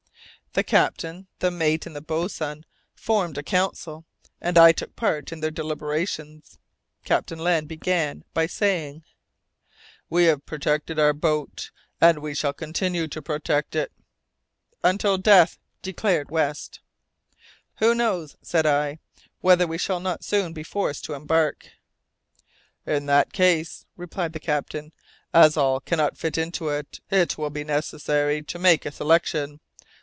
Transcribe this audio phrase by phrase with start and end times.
[0.53, 4.03] The captain, the mate, and the boatswain formed a council,
[4.41, 6.59] and I took part in their deliberations.
[7.05, 9.05] Captain Len Guy began by saying,
[10.09, 13.93] "We have protected our boat, and we shall continue to protect it."
[14.83, 16.81] "Until death," declared West.
[17.77, 18.99] "Who knows," said I,
[19.39, 21.69] "whether we shall not soon be forced to embark?"
[22.85, 24.91] "In that case," replied the captain,
[25.33, 29.61] "as all cannot fit into it, it will be necessary to make a selection.